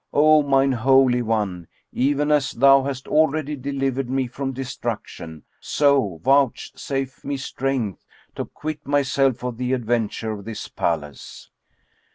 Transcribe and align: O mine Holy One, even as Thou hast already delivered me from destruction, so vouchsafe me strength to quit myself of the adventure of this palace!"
O 0.13 0.41
mine 0.41 0.71
Holy 0.71 1.21
One, 1.21 1.67
even 1.91 2.31
as 2.31 2.53
Thou 2.53 2.81
hast 2.81 3.07
already 3.07 3.55
delivered 3.55 4.09
me 4.09 4.25
from 4.25 4.51
destruction, 4.51 5.43
so 5.59 6.19
vouchsafe 6.23 7.23
me 7.23 7.37
strength 7.37 8.03
to 8.33 8.45
quit 8.45 8.87
myself 8.87 9.43
of 9.43 9.57
the 9.59 9.73
adventure 9.73 10.31
of 10.31 10.43
this 10.45 10.67
palace!" 10.67 11.51